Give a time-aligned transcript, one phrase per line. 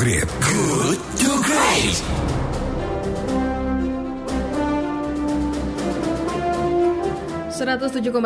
[0.00, 0.24] Great.
[0.40, 2.00] Good to Great.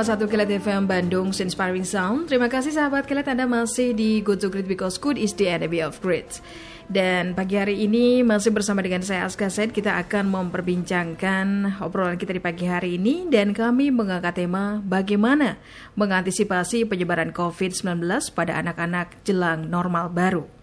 [0.06, 2.30] satu Kilat FM Bandung Inspiring Sound.
[2.30, 5.82] Terima kasih sahabat Kilat Anda masih di Good to Great because good is the enemy
[5.82, 6.38] of great.
[6.86, 12.38] Dan pagi hari ini masih bersama dengan saya Aska Said kita akan memperbincangkan obrolan kita
[12.38, 15.58] di pagi hari ini dan kami mengangkat tema bagaimana
[15.98, 17.98] mengantisipasi penyebaran COVID-19
[18.30, 20.53] pada anak-anak jelang normal baru.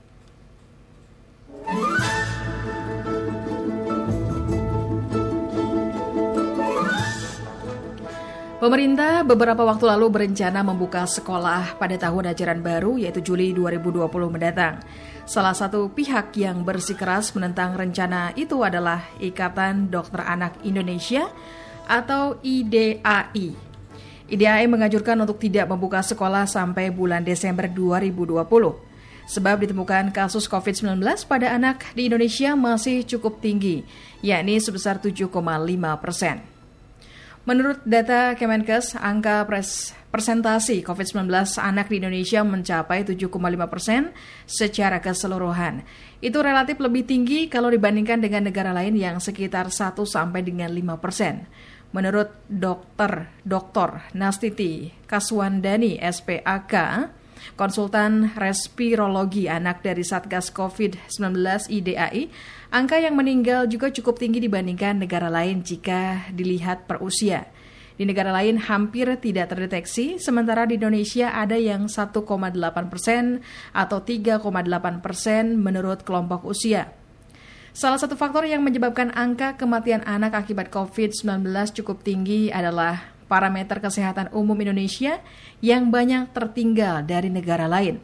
[8.62, 14.78] Pemerintah beberapa waktu lalu berencana membuka sekolah pada tahun ajaran baru yaitu Juli 2020 mendatang.
[15.26, 21.26] Salah satu pihak yang bersikeras menentang rencana itu adalah Ikatan Dokter Anak Indonesia
[21.90, 23.58] atau IDAI.
[24.30, 28.91] IDAI mengajurkan untuk tidak membuka sekolah sampai bulan Desember 2020.
[29.32, 33.88] Sebab ditemukan kasus COVID-19 pada anak di Indonesia masih cukup tinggi,
[34.20, 35.32] yakni sebesar 7,5
[36.04, 36.44] persen.
[37.48, 41.32] Menurut data Kemenkes, angka pres persentasi COVID-19
[41.64, 43.32] anak di Indonesia mencapai 7,5
[43.72, 44.12] persen
[44.44, 45.88] secara keseluruhan.
[46.20, 51.00] Itu relatif lebih tinggi kalau dibandingkan dengan negara lain yang sekitar 1 sampai dengan 5
[51.00, 51.48] persen.
[51.96, 54.12] Menurut dokter Dr.
[54.12, 56.76] Nastiti Kaswandani SPAK,
[57.56, 62.32] konsultan respirologi anak dari Satgas COVID-19 IDAI,
[62.72, 67.48] angka yang meninggal juga cukup tinggi dibandingkan negara lain jika dilihat per usia.
[68.02, 72.18] Di negara lain hampir tidak terdeteksi, sementara di Indonesia ada yang 1,8
[72.90, 74.42] persen atau 3,8
[75.06, 76.90] persen menurut kelompok usia.
[77.72, 81.46] Salah satu faktor yang menyebabkan angka kematian anak akibat COVID-19
[81.80, 85.24] cukup tinggi adalah parameter kesehatan umum Indonesia
[85.64, 88.04] yang banyak tertinggal dari negara lain,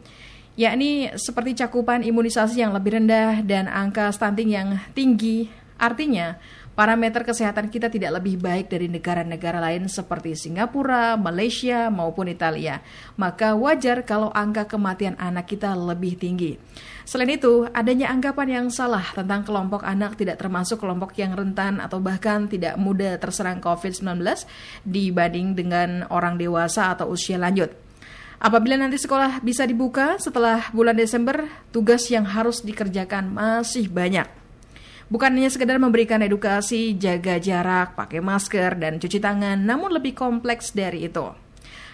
[0.56, 5.52] yakni seperti cakupan imunisasi yang lebih rendah dan angka stunting yang tinggi.
[5.76, 6.40] Artinya,
[6.78, 12.78] parameter kesehatan kita tidak lebih baik dari negara-negara lain seperti Singapura, Malaysia, maupun Italia.
[13.18, 16.54] Maka wajar kalau angka kematian anak kita lebih tinggi.
[17.02, 21.98] Selain itu, adanya anggapan yang salah tentang kelompok anak tidak termasuk kelompok yang rentan atau
[21.98, 24.22] bahkan tidak mudah terserang COVID-19
[24.86, 27.74] dibanding dengan orang dewasa atau usia lanjut.
[28.38, 31.42] Apabila nanti sekolah bisa dibuka setelah bulan Desember,
[31.74, 34.37] tugas yang harus dikerjakan masih banyak.
[35.08, 40.76] Bukan hanya sekedar memberikan edukasi, jaga jarak, pakai masker, dan cuci tangan, namun lebih kompleks
[40.76, 41.32] dari itu.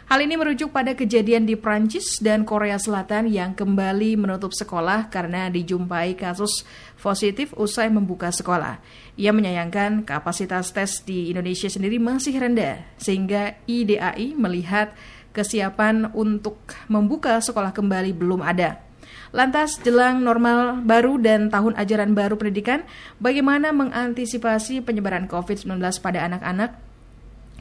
[0.05, 5.49] Hal ini merujuk pada kejadian di Prancis dan Korea Selatan yang kembali menutup sekolah karena
[5.49, 6.69] dijumpai kasus
[7.01, 8.85] positif usai membuka sekolah.
[9.17, 14.93] Ia menyayangkan kapasitas tes di Indonesia sendiri masih rendah, sehingga IDAI melihat
[15.33, 16.61] kesiapan untuk
[16.93, 18.84] membuka sekolah kembali belum ada.
[19.34, 22.87] Lantas, jelang normal baru dan tahun ajaran baru pendidikan,
[23.19, 26.84] bagaimana mengantisipasi penyebaran COVID-19 pada anak-anak?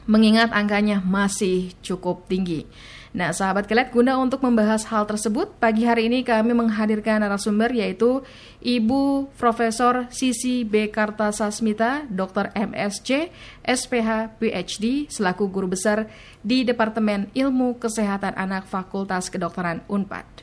[0.04, 2.68] mengingat angkanya masih cukup tinggi.
[3.14, 8.26] Nah, sahabat kelet, guna untuk membahas hal tersebut, pagi hari ini kami menghadirkan narasumber yaitu
[8.58, 10.90] Ibu Profesor Sisi B.
[10.90, 12.50] Kartasasmita, Dr.
[12.58, 13.30] MSc,
[13.62, 16.10] SPH, PhD, selaku guru besar
[16.42, 20.42] di Departemen Ilmu Kesehatan Anak Fakultas Kedokteran UNPAD.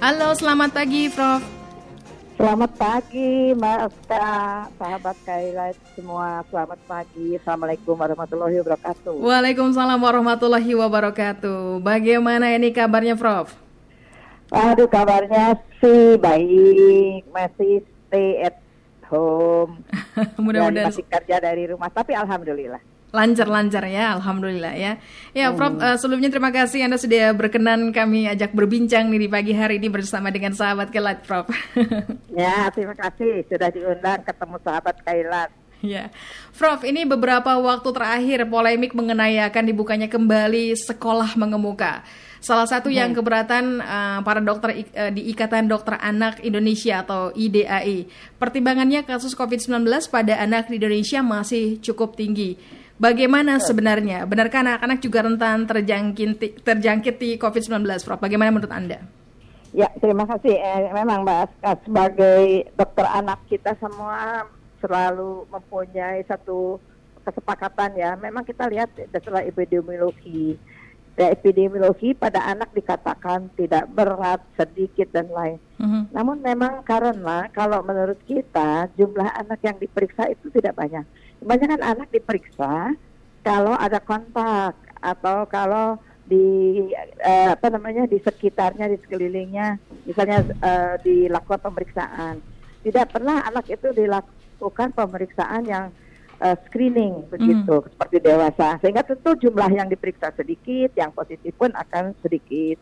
[0.00, 1.44] Halo, selamat pagi, Prof.
[2.40, 3.80] Selamat pagi, Mbak
[4.80, 6.40] sahabat Kailat semua.
[6.48, 7.36] Selamat pagi.
[7.36, 9.12] Assalamualaikum warahmatullahi wabarakatuh.
[9.20, 11.84] Waalaikumsalam warahmatullahi wabarakatuh.
[11.84, 13.52] Bagaimana ini kabarnya, Prof?
[14.48, 17.28] Aduh, kabarnya sih baik.
[17.28, 18.56] Masih stay at
[19.12, 19.84] home.
[20.40, 24.92] Mudah-mudahan masih kerja dari rumah, tapi alhamdulillah lancar-lancar ya, alhamdulillah ya.
[25.34, 29.52] Ya, Prof, uh, sebelumnya terima kasih Anda sudah berkenan kami ajak berbincang nih di pagi
[29.54, 31.50] hari ini bersama dengan sahabat Kailat, Prof.
[32.40, 35.50] ya, terima kasih sudah diundang ketemu sahabat Kailat.
[35.80, 36.12] Ya,
[36.54, 42.04] Prof, ini beberapa waktu terakhir polemik mengenai akan dibukanya kembali sekolah mengemuka.
[42.40, 42.96] Salah satu hmm.
[42.96, 48.08] yang keberatan uh, para dokter uh, di Ikatan Dokter Anak Indonesia atau IDAI,
[48.40, 52.79] pertimbangannya kasus COVID-19 pada anak di Indonesia masih cukup tinggi.
[53.00, 54.28] Bagaimana sebenarnya?
[54.28, 58.20] Benarkah anak-anak juga rentan terjangkit terjangkit di COVID-19, Prof?
[58.20, 59.00] Bagaimana menurut Anda?
[59.72, 60.52] Ya, terima kasih.
[60.52, 64.44] Eh, memang Mbak sebagai dokter anak kita semua
[64.84, 66.76] selalu mempunyai satu
[67.24, 68.20] kesepakatan ya.
[68.20, 70.60] Memang kita lihat setelah epidemiologi.
[71.16, 75.56] Ya, epidemiologi pada anak dikatakan tidak berat, sedikit dan lain.
[75.80, 76.02] Mm-hmm.
[76.12, 81.04] Namun memang karena kalau menurut kita jumlah anak yang diperiksa itu tidak banyak
[81.40, 82.94] kebanyakan anak diperiksa
[83.40, 85.96] kalau ada kontak atau kalau
[86.30, 86.46] di
[87.26, 92.38] uh, apa namanya di sekitarnya di sekelilingnya misalnya uh, dilakukan pemeriksaan.
[92.80, 95.90] Tidak pernah anak itu dilakukan pemeriksaan yang
[96.38, 97.86] uh, screening begitu mm.
[97.96, 98.78] seperti dewasa.
[98.78, 102.78] Sehingga tentu jumlah yang diperiksa sedikit yang positif pun akan sedikit.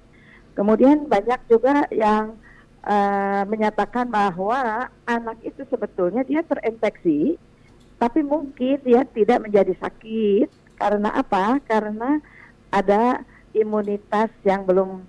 [0.52, 2.36] Kemudian banyak juga yang
[2.84, 7.40] uh, menyatakan bahwa anak itu sebetulnya dia terinfeksi
[7.98, 10.48] tapi mungkin dia tidak menjadi sakit.
[10.78, 11.58] Karena apa?
[11.66, 12.22] Karena
[12.70, 15.02] ada imunitas yang belum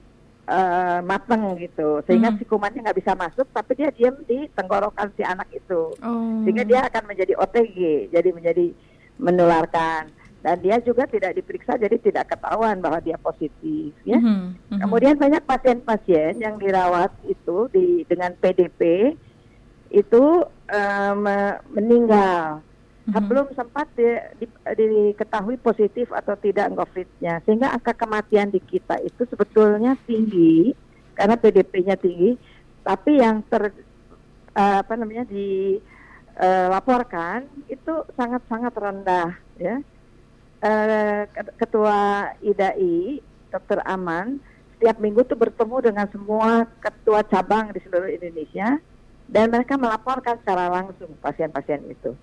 [0.50, 2.02] uh, matang gitu.
[2.10, 2.38] Sehingga hmm.
[2.42, 5.94] si kumannya nggak bisa masuk tapi dia diam di tenggorokan si anak itu.
[6.02, 6.42] Oh.
[6.44, 8.74] sehingga dia akan menjadi OTG jadi menjadi
[9.22, 10.10] menularkan.
[10.40, 14.18] Dan dia juga tidak diperiksa jadi tidak ketahuan bahwa dia positif ya.
[14.18, 14.80] Mm -hmm.
[14.82, 19.14] kemudian banyak pasien-pasien yang dirawat itu di dengan PDP
[19.92, 21.26] itu um,
[21.76, 22.64] meninggal
[23.16, 23.30] mm-hmm.
[23.30, 24.06] belum sempat di,
[24.42, 30.76] di, diketahui positif atau tidak COVID-nya, sehingga angka kematian di kita itu sebetulnya tinggi
[31.18, 32.38] karena PDP-nya tinggi,
[32.86, 33.72] tapi yang ter
[34.56, 39.82] uh, apa namanya dilaporkan uh, itu sangat-sangat rendah, ya.
[40.60, 41.24] Uh,
[41.56, 43.80] ketua IDAI, Dr.
[43.88, 44.44] Aman,
[44.76, 48.80] setiap minggu tuh bertemu dengan semua ketua cabang di seluruh Indonesia
[49.30, 52.18] dan mereka melaporkan secara langsung pasien-pasien itu.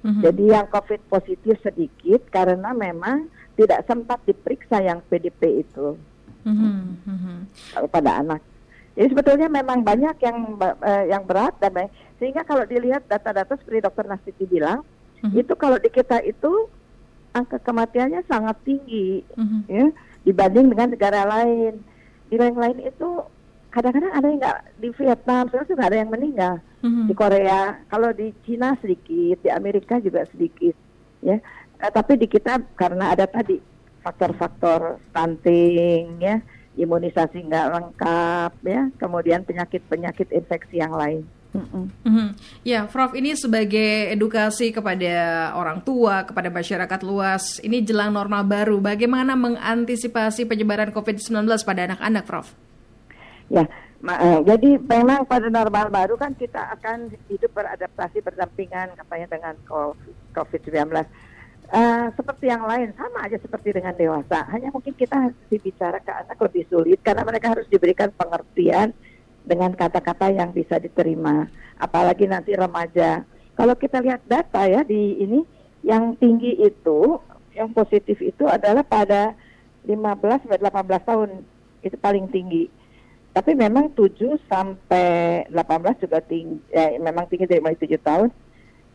[0.00, 0.22] Mm-hmm.
[0.24, 5.96] Jadi yang COVID positif sedikit karena memang tidak sempat diperiksa yang PDP itu
[6.48, 7.84] mm-hmm.
[7.92, 8.40] pada anak.
[8.96, 11.92] Jadi sebetulnya memang banyak yang uh, yang berat dan baik.
[12.16, 14.80] Sehingga kalau dilihat data-data seperti Dokter Nastiti bilang,
[15.20, 15.40] mm-hmm.
[15.40, 16.68] itu kalau di kita itu
[17.36, 19.60] angka kematiannya sangat tinggi, mm-hmm.
[19.68, 19.86] ya
[20.24, 21.80] dibanding dengan negara lain.
[22.30, 23.08] Di lain-lain itu
[23.70, 27.60] kadang-kadang ada yang nggak di Vietnam, sebenarnya nggak ada yang meninggal hmm di Korea.
[27.88, 30.74] Kalau di Cina sedikit, di Amerika juga sedikit,
[31.22, 31.38] ya.
[31.80, 33.56] Eh, tapi di kita karena ada tadi
[34.04, 36.42] faktor-faktor stunting, ya,
[36.76, 41.24] imunisasi nggak lengkap, ya, kemudian penyakit-penyakit infeksi yang lain.
[41.50, 42.28] Mm-hmm.
[42.62, 48.78] Ya, Prof, ini sebagai edukasi kepada orang tua, kepada masyarakat luas, ini jelang normal baru.
[48.78, 52.54] Bagaimana mengantisipasi penyebaran COVID-19 pada anak-anak, Prof?
[53.50, 53.66] Ya,
[54.00, 59.54] Uh, jadi memang pada normal baru kan kita akan hidup beradaptasi berdampingan katanya dengan
[60.32, 60.72] COVID-19.
[60.88, 61.04] Uh,
[61.68, 64.48] eh, seperti yang lain sama aja seperti dengan dewasa.
[64.48, 68.96] Hanya mungkin kita harus bicara ke anak lebih sulit karena mereka harus diberikan pengertian
[69.44, 71.44] dengan kata-kata yang bisa diterima.
[71.76, 73.20] Apalagi nanti remaja.
[73.52, 75.44] Kalau kita lihat data ya di ini
[75.84, 77.20] yang tinggi itu
[77.52, 79.36] yang positif itu adalah pada
[79.84, 81.28] 15 sampai 18 tahun
[81.84, 82.79] itu paling tinggi
[83.30, 88.28] tapi memang 7 sampai 18 juga tinggi, eh, memang tinggi dari mulai 7 tahun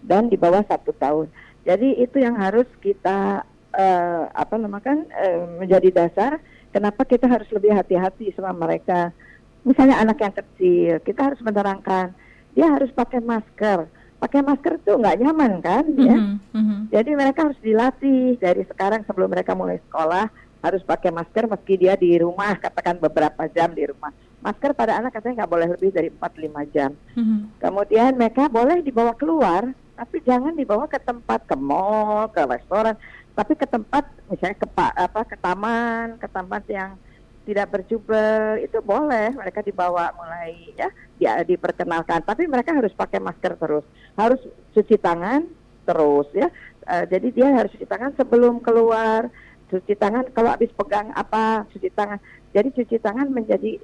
[0.03, 1.31] dan di bawah satu tahun.
[1.65, 3.41] Jadi itu yang harus kita
[3.73, 6.37] uh, apa namanya uh, menjadi dasar
[6.69, 9.09] kenapa kita harus lebih hati-hati sama mereka.
[9.65, 12.13] Misalnya anak yang kecil, kita harus menerangkan
[12.55, 13.89] dia harus pakai masker.
[14.15, 16.15] Pakai masker itu nggak nyaman kan, ya.
[16.15, 16.79] Mm -hmm.
[16.87, 20.31] Jadi mereka harus dilatih dari sekarang sebelum mereka mulai sekolah
[20.65, 24.09] harus pakai masker meski dia di rumah katakan beberapa jam di rumah.
[24.41, 26.91] Masker pada anak katanya nggak boleh lebih dari 4-5 jam.
[27.13, 27.39] Mm-hmm.
[27.61, 32.99] kemudian mereka boleh dibawa keluar tapi jangan dibawa ke tempat ke mall ke restoran
[33.31, 36.99] tapi ke tempat misalnya ke apa ke taman ke tempat yang
[37.45, 39.31] tidak berjubel itu boleh.
[39.37, 40.89] Mereka dibawa mulai ya
[41.21, 42.25] dia diperkenalkan.
[42.25, 43.85] Tapi mereka harus pakai masker terus.
[44.17, 44.41] Harus
[44.73, 45.45] cuci tangan
[45.85, 46.49] terus ya.
[46.85, 49.29] Uh, jadi dia harus cuci tangan sebelum keluar
[49.69, 52.19] cuci tangan kalau habis pegang apa cuci tangan.
[52.53, 53.81] Jadi cuci tangan menjadi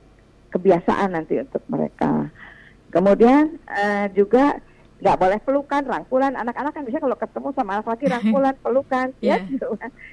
[0.51, 2.29] kebiasaan nanti untuk mereka.
[2.91, 4.59] Kemudian uh, juga
[5.01, 6.37] nggak boleh pelukan rangkulan.
[6.37, 9.41] Anak-anak kan bisa kalau ketemu sama anak laki rangkulan pelukan yeah.
[9.41, 9.67] ya gitu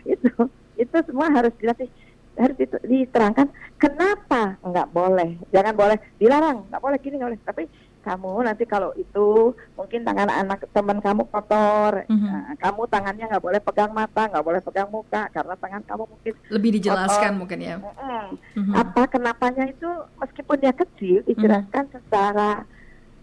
[0.06, 0.30] itu
[0.78, 1.90] itu semua harus dilatih
[2.38, 2.54] harus
[2.87, 5.37] diterangkan kenapa nggak boleh?
[5.50, 7.42] Jangan boleh dilarang nggak boleh gini nggak boleh.
[7.44, 7.62] Tapi
[8.08, 12.28] kamu nanti kalau itu mungkin tangan anak teman kamu kotor, mm-hmm.
[12.32, 16.32] nah, kamu tangannya nggak boleh pegang mata, nggak boleh pegang muka karena tangan kamu mungkin
[16.48, 17.40] lebih dijelaskan kotor.
[17.44, 17.76] mungkin ya.
[17.76, 18.72] Mm-hmm.
[18.72, 22.02] Apa kenapanya itu meskipun dia kecil dijelaskan mm-hmm.
[22.08, 22.50] secara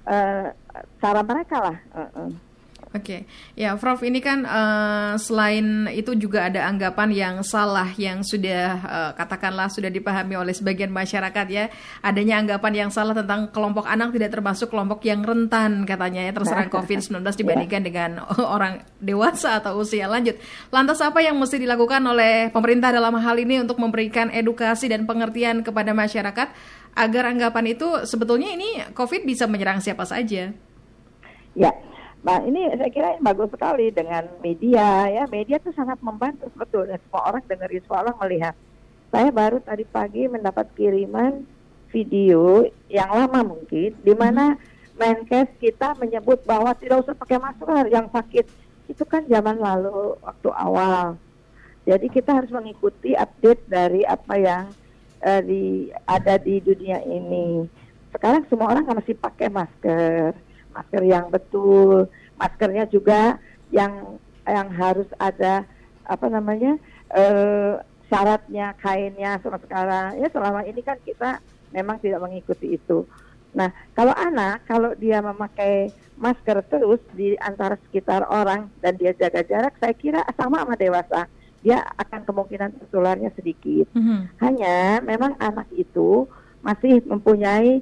[0.05, 0.47] uh,
[1.01, 1.77] cara mereka lah.
[1.93, 2.29] Uh-uh.
[2.95, 3.59] Oke, okay.
[3.59, 9.11] ya Prof ini kan uh, selain itu juga ada anggapan yang salah yang sudah uh,
[9.19, 11.67] katakanlah sudah dipahami oleh sebagian masyarakat ya,
[11.99, 16.71] adanya anggapan yang salah tentang kelompok anak tidak termasuk kelompok yang rentan katanya ya terserang
[16.79, 18.11] COVID-19 dibandingkan dengan
[18.55, 20.39] orang dewasa atau usia lanjut.
[20.71, 25.67] Lantas apa yang mesti dilakukan oleh pemerintah dalam hal ini untuk memberikan edukasi dan pengertian
[25.67, 26.47] kepada masyarakat
[26.95, 30.55] agar anggapan itu sebetulnya ini COVID bisa menyerang siapa saja?
[31.55, 31.71] Ya,
[32.25, 35.23] Nah ini saya kira bagus sekali dengan media ya.
[35.29, 38.55] Media itu sangat membantu sebetulnya semua orang dengerin, semua orang melihat.
[39.13, 41.45] Saya baru tadi pagi mendapat kiriman
[41.93, 44.57] video yang lama mungkin, di mana
[44.95, 48.47] Menkes kita menyebut bahwa tidak usah pakai masker yang sakit.
[48.89, 51.19] Itu kan zaman lalu waktu awal.
[51.85, 54.65] Jadi kita harus mengikuti update dari apa yang
[55.21, 57.69] uh, di ada di dunia ini.
[58.09, 60.33] Sekarang semua orang masih pakai masker
[60.75, 63.39] masker yang betul, maskernya juga
[63.71, 65.65] yang yang harus ada
[66.05, 66.77] apa namanya
[67.15, 71.41] uh, syaratnya kainnya sama sekarang ya selama ini kan kita
[71.73, 73.07] memang tidak mengikuti itu.
[73.55, 75.89] Nah kalau anak kalau dia memakai
[76.19, 81.25] masker terus di antara sekitar orang dan dia jaga jarak, saya kira sama sama dewasa
[81.65, 83.89] dia akan kemungkinan tertularnya sedikit.
[83.97, 84.19] Mm -hmm.
[84.37, 86.29] Hanya memang anak itu
[86.61, 87.81] masih mempunyai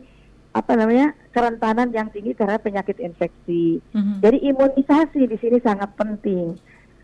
[0.55, 3.81] apa namanya kerentanan yang tinggi terhadap penyakit infeksi.
[3.91, 4.17] Mm-hmm.
[4.21, 6.53] Jadi imunisasi di sini sangat penting.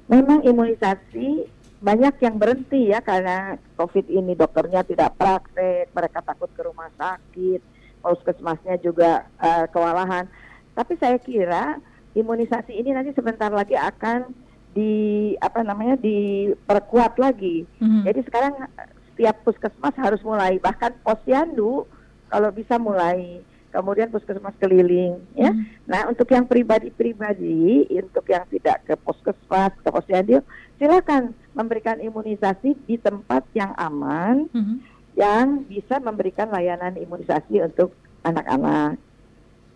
[0.06, 1.50] Memang imunisasi
[1.82, 7.62] banyak yang berhenti ya karena COVID ini dokternya tidak praktek, mereka takut ke rumah sakit,
[8.06, 10.30] puskesmasnya juga uh, kewalahan.
[10.78, 11.82] Tapi saya kira
[12.14, 14.30] imunisasi ini nanti sebentar lagi akan
[14.78, 17.66] di apa namanya diperkuat lagi.
[17.82, 18.02] Mm-hmm.
[18.06, 18.54] Jadi sekarang
[19.14, 21.90] setiap puskesmas harus mulai bahkan posyandu
[22.30, 25.54] kalau bisa mulai kemudian puskesmas keliling ya.
[25.54, 25.64] Hmm.
[25.86, 30.42] Nah, untuk yang pribadi-pribadi, untuk yang tidak ke puskesmas, ke posyandu,
[30.82, 34.78] silakan memberikan imunisasi di tempat yang aman hmm.
[35.18, 37.94] yang bisa memberikan layanan imunisasi untuk
[38.26, 38.98] anak-anak.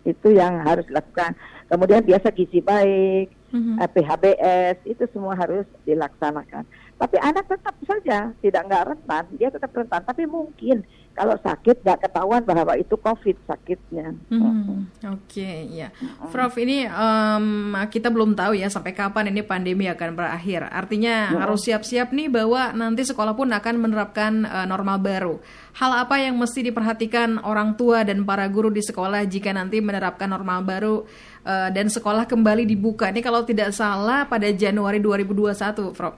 [0.04, 1.32] Itu yang harus dilakukan.
[1.64, 3.80] Kemudian biasa gizi baik, hmm.
[3.80, 6.68] eh, PHBS, itu semua harus dilaksanakan.
[6.94, 10.02] Tapi anak tetap saja tidak nggak rentan, dia tetap rentan.
[10.04, 14.10] Tapi mungkin kalau sakit nggak ketahuan bahwa itu COVID sakitnya.
[14.28, 15.88] Hmm, Oke, okay, ya,
[16.28, 20.66] Prof ini um, kita belum tahu ya sampai kapan ini pandemi akan berakhir.
[20.66, 21.38] Artinya hmm.
[21.38, 25.34] harus siap-siap nih bahwa nanti sekolah pun akan menerapkan uh, normal baru.
[25.78, 30.26] Hal apa yang mesti diperhatikan orang tua dan para guru di sekolah jika nanti menerapkan
[30.26, 31.06] normal baru
[31.46, 33.14] uh, dan sekolah kembali dibuka?
[33.14, 36.14] Ini kalau tidak salah pada Januari 2021, Prof.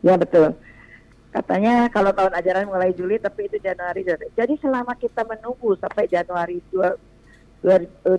[0.00, 0.56] Ya betul.
[1.36, 4.08] Katanya kalau tahun ajaran mulai Juli tapi itu Januari.
[4.08, 8.16] Jadi selama kita menunggu sampai Januari 2021,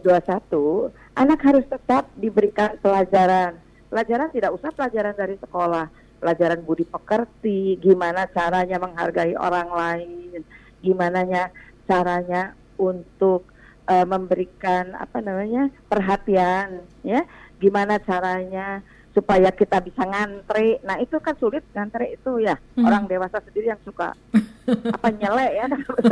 [1.18, 3.58] anak harus tetap diberikan pelajaran.
[3.90, 5.90] Pelajaran tidak usah pelajaran dari sekolah,
[6.22, 10.46] pelajaran budi pekerti, gimana caranya menghargai orang lain,
[10.86, 11.50] gimana
[11.90, 13.50] caranya untuk
[13.90, 17.26] uh, memberikan apa namanya perhatian, ya,
[17.58, 18.86] gimana caranya
[19.18, 20.78] supaya kita bisa ngantri.
[20.86, 22.86] Nah itu kan sulit ngantri itu ya hmm.
[22.86, 24.14] orang dewasa sendiri yang suka
[24.96, 25.66] apa nyelek ya.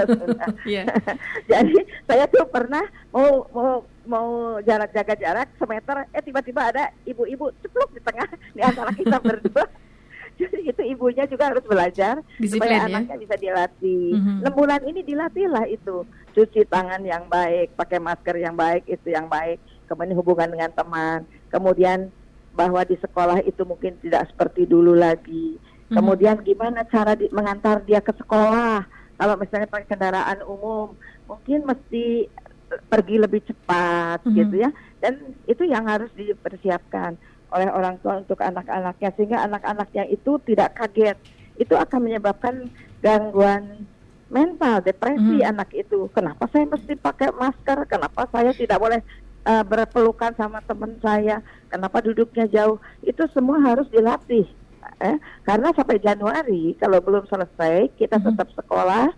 [0.82, 0.86] yeah.
[1.54, 2.82] Jadi saya tuh pernah
[3.14, 8.62] mau mau mau jarak jaga jarak semeter, eh tiba-tiba ada ibu-ibu ceplok di tengah di
[8.66, 9.70] antara kita berdua.
[10.36, 12.86] Jadi itu ibunya juga harus belajar Disiplin, supaya ya?
[12.92, 14.20] anaknya bisa dilatih.
[14.20, 14.38] Mm-hmm.
[14.44, 16.04] Enam bulan ini dilatihlah itu
[16.36, 21.24] cuci tangan yang baik, pakai masker yang baik itu yang baik, kemudian hubungan dengan teman,
[21.48, 22.12] kemudian
[22.56, 25.60] bahwa di sekolah itu mungkin tidak seperti dulu lagi.
[25.92, 26.02] Hmm.
[26.02, 28.88] Kemudian gimana cara di, mengantar dia ke sekolah?
[29.16, 30.96] Kalau misalnya pakai kendaraan umum,
[31.28, 34.34] mungkin mesti eh, pergi lebih cepat hmm.
[34.34, 34.70] gitu ya.
[35.04, 37.20] Dan itu yang harus dipersiapkan
[37.54, 41.20] oleh orang tua untuk anak-anaknya sehingga anak-anaknya itu tidak kaget.
[41.60, 43.86] Itu akan menyebabkan gangguan
[44.32, 45.52] mental, depresi hmm.
[45.54, 46.10] anak itu.
[46.10, 47.86] Kenapa saya mesti pakai masker?
[47.86, 49.00] Kenapa saya tidak boleh
[49.46, 54.46] uh, berpelukan sama teman saya, kenapa duduknya jauh, itu semua harus dilatih.
[55.02, 58.28] Eh, karena sampai Januari kalau belum selesai kita mm-hmm.
[58.32, 59.12] tetap sekolah,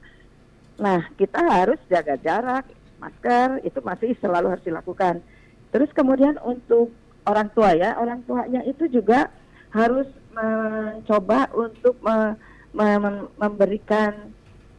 [0.80, 2.66] nah kita harus jaga jarak,
[2.98, 5.22] masker itu masih selalu harus dilakukan.
[5.70, 6.90] Terus kemudian untuk
[7.28, 9.30] orang tua ya, orang tuanya itu juga
[9.76, 12.40] harus mencoba untuk me,
[12.72, 12.88] me,
[13.36, 14.32] memberikan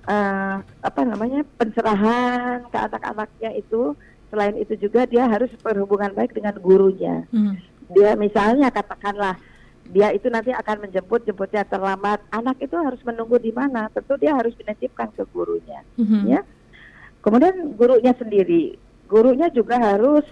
[0.08, 3.92] uh, apa namanya pencerahan ke anak-anaknya itu
[4.28, 7.24] selain itu juga dia harus berhubungan baik dengan gurunya.
[7.32, 7.56] Hmm.
[7.92, 9.40] Dia misalnya katakanlah
[9.88, 13.88] dia itu nanti akan menjemput jemputnya terlambat, anak itu harus menunggu di mana?
[13.88, 16.28] Tentu dia harus menitipkan ke gurunya, hmm.
[16.28, 16.40] ya.
[17.24, 18.76] Kemudian gurunya sendiri,
[19.08, 20.28] gurunya juga harus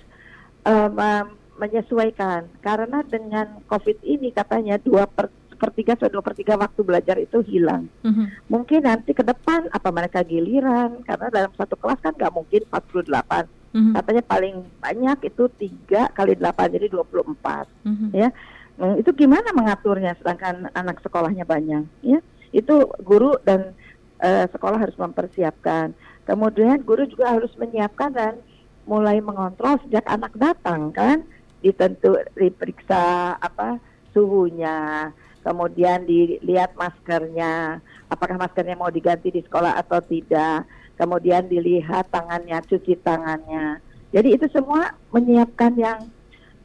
[0.68, 6.80] um, menyesuaikan karena dengan COVID ini katanya dua per sepertiga atau dua per tiga waktu
[6.84, 7.88] belajar itu hilang.
[8.04, 8.52] Mm-hmm.
[8.52, 13.55] Mungkin nanti ke depan apa mereka giliran karena dalam satu kelas kan nggak mungkin 48
[13.76, 18.10] hmm Katanya paling banyak itu tiga kali delapan jadi 24 mm-hmm.
[18.16, 18.28] ya.
[18.76, 22.24] Nah, itu gimana mengaturnya sedangkan anak sekolahnya banyak ya.
[22.56, 23.76] Itu guru dan
[24.24, 25.92] uh, sekolah harus mempersiapkan.
[26.24, 28.40] Kemudian guru juga harus menyiapkan dan
[28.88, 31.26] mulai mengontrol sejak anak datang kan
[31.60, 33.82] ditentu diperiksa apa
[34.14, 35.10] suhunya,
[35.44, 40.64] kemudian dilihat maskernya, apakah maskernya mau diganti di sekolah atau tidak,
[40.96, 43.80] kemudian dilihat tangannya, cuci tangannya.
[44.12, 45.98] Jadi itu semua menyiapkan yang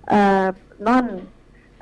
[0.07, 1.27] uh, non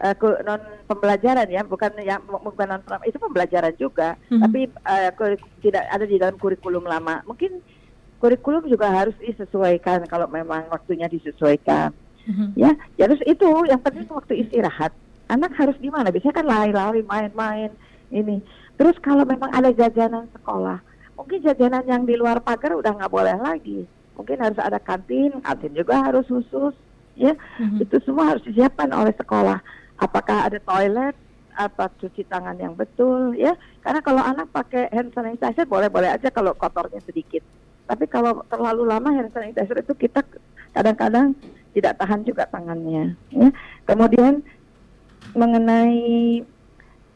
[0.02, 4.42] uh, non pembelajaran ya, bukan yang bukan non itu pembelajaran juga, hmm.
[4.42, 5.10] tapi uh,
[5.62, 7.22] tidak ada di dalam kurikulum lama.
[7.30, 7.62] Mungkin
[8.20, 11.94] kurikulum juga harus disesuaikan kalau memang waktunya disesuaikan.
[12.30, 12.54] Hmm.
[12.54, 14.94] Ya, terus itu yang penting waktu istirahat
[15.30, 16.10] anak harus gimana?
[16.10, 17.72] Biasanya kan lari-lari, main-main
[18.10, 18.42] ini.
[18.76, 20.82] Terus kalau memang ada jajanan sekolah,
[21.20, 23.84] mungkin jajanan yang di luar pagar udah nggak boleh lagi.
[24.16, 26.72] Mungkin harus ada kantin, kantin juga harus khusus,
[27.20, 27.36] ya.
[27.36, 27.84] Mm-hmm.
[27.84, 29.60] Itu semua harus disiapkan oleh sekolah.
[30.00, 31.16] Apakah ada toilet,
[31.60, 33.52] apa cuci tangan yang betul, ya.
[33.84, 37.44] Karena kalau anak pakai hand sanitizer boleh-boleh aja kalau kotornya sedikit.
[37.84, 40.24] Tapi kalau terlalu lama hand sanitizer itu kita
[40.72, 41.36] kadang-kadang
[41.76, 43.16] tidak tahan juga tangannya.
[43.32, 43.50] Ya.
[43.84, 44.40] Kemudian
[45.36, 46.44] mengenai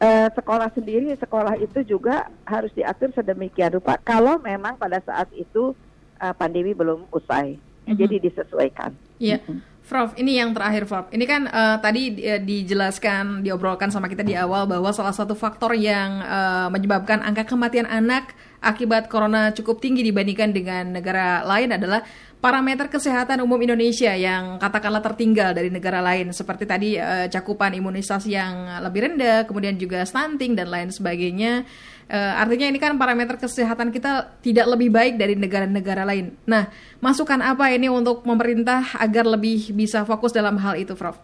[0.04, 3.96] uh, sekolah sendiri, sekolah itu juga harus diatur sedemikian rupa.
[4.04, 5.72] Kalau memang pada saat itu
[6.20, 7.96] uh, pandemi belum usai, mm-hmm.
[7.96, 8.90] jadi disesuaikan.
[9.16, 9.40] Iya.
[9.40, 9.42] Yeah.
[9.48, 9.72] Mm-hmm.
[9.84, 11.12] Prof, ini yang terakhir, Prof.
[11.12, 15.76] Ini kan uh, tadi uh, dijelaskan, diobrolkan sama kita di awal bahwa salah satu faktor
[15.76, 18.32] yang uh, menyebabkan angka kematian anak
[18.64, 22.00] akibat corona cukup tinggi dibandingkan dengan negara lain adalah
[22.44, 28.36] parameter kesehatan umum Indonesia yang katakanlah tertinggal dari negara lain seperti tadi uh, cakupan imunisasi
[28.36, 31.64] yang lebih rendah, kemudian juga stunting dan lain sebagainya.
[32.04, 36.36] Uh, artinya ini kan parameter kesehatan kita tidak lebih baik dari negara-negara lain.
[36.44, 36.68] Nah,
[37.00, 41.16] masukan apa ini untuk pemerintah agar lebih bisa fokus dalam hal itu, Prof?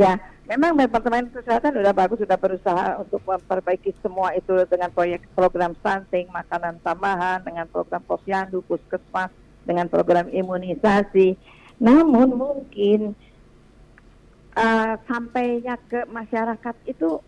[0.00, 5.72] Ya, memang Departemen Kesehatan sudah bagus, sudah berusaha untuk memperbaiki semua itu dengan proyek program
[5.80, 9.32] stunting, makanan tambahan, dengan program posyandu, puskesmas,
[9.64, 11.36] dengan program imunisasi.
[11.80, 13.16] Namun mungkin
[14.54, 17.18] uh, sampainya ke masyarakat itu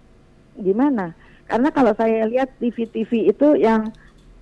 [0.61, 1.17] gimana?
[1.47, 3.91] Karena kalau saya lihat TV-TV itu yang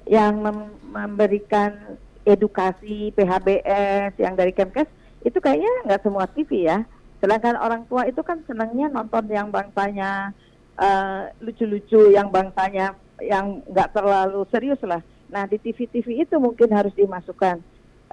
[0.04, 4.88] yang mem memberikan edukasi PHBS yang dari Kemkes
[5.24, 6.84] itu kayaknya nggak semua TV ya.
[7.18, 10.34] Sedangkan orang tua itu kan senangnya nonton yang bangsanya
[10.78, 15.00] uh, lucu-lucu, yang bangsanya yang nggak terlalu serius lah.
[15.30, 17.62] Nah di TV-TV itu mungkin harus dimasukkan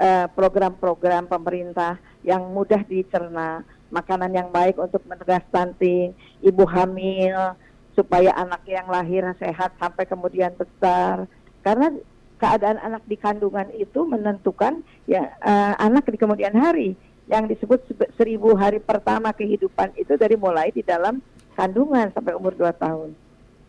[0.01, 1.93] Eh, program-program pemerintah
[2.25, 3.61] yang mudah dicerna,
[3.93, 7.53] makanan yang baik untuk mencegah stunting, ibu hamil,
[7.93, 11.29] supaya anak yang lahir sehat sampai kemudian besar.
[11.61, 11.93] Karena
[12.41, 16.97] keadaan anak di kandungan itu menentukan ya uh, anak di kemudian hari
[17.29, 17.85] yang disebut
[18.17, 21.21] seribu hari pertama kehidupan itu dari mulai di dalam
[21.53, 23.13] kandungan sampai umur dua tahun.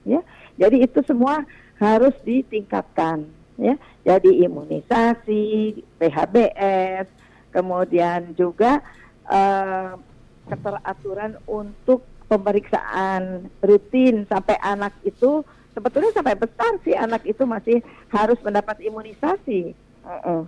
[0.03, 0.19] Ya,
[0.59, 1.47] jadi itu semua
[1.79, 3.27] harus ditingkatkan
[3.61, 3.75] ya
[4.07, 7.07] jadi imunisasi PHBS
[7.53, 8.81] kemudian juga
[9.29, 9.99] uh,
[10.49, 15.45] keteraturan untuk pemeriksaan rutin sampai anak itu
[15.77, 20.43] sebetulnya sampai besar sih anak itu masih harus mendapat imunisasi uh -uh.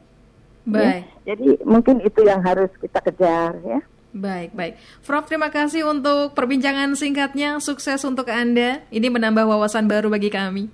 [0.65, 3.81] Baik ya, jadi mungkin itu yang harus kita kejar ya
[4.15, 4.79] Baik, baik.
[5.03, 7.59] Prof, terima kasih untuk perbincangan singkatnya.
[7.59, 8.87] Sukses untuk Anda.
[8.95, 10.71] Ini menambah wawasan baru bagi kami.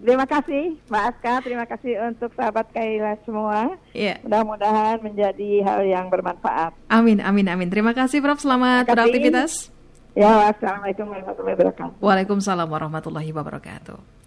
[0.00, 3.76] Terima kasih Mbak Aska, terima kasih untuk sahabat Kaila semua.
[3.92, 4.16] Iya.
[4.24, 6.72] Mudah-mudahan menjadi hal yang bermanfaat.
[6.88, 7.68] Amin, amin, amin.
[7.68, 9.68] Terima kasih Prof, selamat beraktivitas.
[10.16, 12.00] Ya, Assalamualaikum warahmatullahi wabarakatuh.
[12.00, 14.19] Waalaikumsalam warahmatullahi wabarakatuh.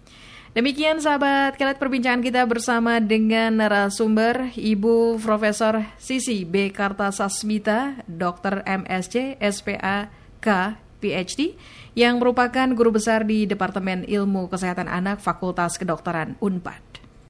[0.54, 6.70] Demikian sahabat kelet perbincangan kita bersama dengan narasumber Ibu Profesor Sisi B.
[6.70, 8.62] Kartasasmita, Dr.
[8.62, 11.58] MSc, SPA, K, PhD
[11.98, 16.83] yang merupakan guru besar di Departemen Ilmu Kesehatan Anak Fakultas Kedokteran UNPAD.